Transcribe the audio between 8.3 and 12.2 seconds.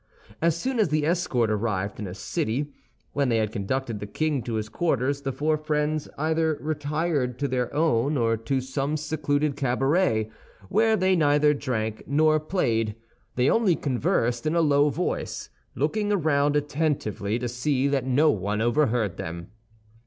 to some secluded cabaret, where they neither drank